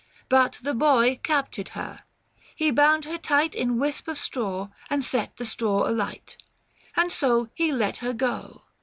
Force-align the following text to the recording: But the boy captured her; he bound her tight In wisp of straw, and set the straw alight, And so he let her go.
But 0.29 0.57
the 0.63 0.73
boy 0.73 1.19
captured 1.21 1.69
her; 1.77 2.05
he 2.55 2.71
bound 2.71 3.05
her 3.05 3.19
tight 3.19 3.53
In 3.53 3.77
wisp 3.77 4.07
of 4.07 4.17
straw, 4.17 4.69
and 4.89 5.03
set 5.03 5.37
the 5.37 5.45
straw 5.45 5.87
alight, 5.87 6.37
And 6.95 7.11
so 7.11 7.49
he 7.53 7.71
let 7.71 7.97
her 7.97 8.11
go. 8.11 8.63